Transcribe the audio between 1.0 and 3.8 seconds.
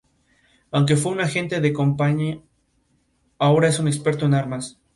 un agente de campaña, ahora es